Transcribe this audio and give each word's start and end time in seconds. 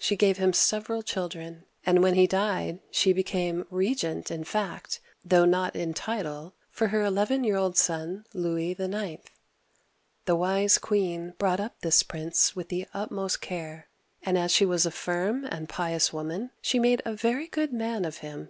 She 0.00 0.16
gave 0.16 0.36
him 0.38 0.52
several 0.52 1.00
children, 1.00 1.64
and 1.86 2.02
when 2.02 2.14
he 2.14 2.26
died 2.26 2.80
she 2.90 3.12
became 3.12 3.68
regent 3.70 4.28
in 4.28 4.42
fact, 4.42 4.98
though 5.24 5.44
not 5.44 5.76
in 5.76 5.94
title, 5.94 6.54
for 6.72 6.88
her 6.88 7.04
eleven 7.04 7.44
year 7.44 7.54
old 7.54 7.76
son, 7.78 8.24
Louis 8.34 8.72
IX. 8.72 9.22
The 10.24 10.34
wise 10.34 10.76
queen 10.76 11.34
brought 11.38 11.60
up 11.60 11.82
this 11.82 12.02
prince 12.02 12.56
with 12.56 12.68
the 12.68 12.88
utmost 12.92 13.40
care, 13.40 13.86
and 14.24 14.36
as 14.36 14.50
she 14.50 14.66
was 14.66 14.86
a 14.86 14.90
firm 14.90 15.44
and 15.44 15.68
pious 15.68 16.12
woman, 16.12 16.50
she 16.60 16.80
made 16.80 17.00
a 17.04 17.14
very 17.14 17.46
good 17.46 17.72
man 17.72 18.04
of 18.04 18.16
him. 18.26 18.48